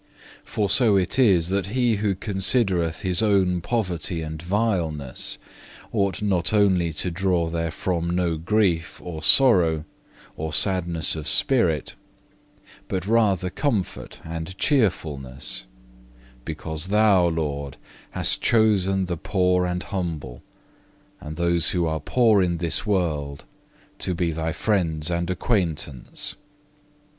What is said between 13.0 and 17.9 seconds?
rather comfort and cheerfulness; because Thou, Lord,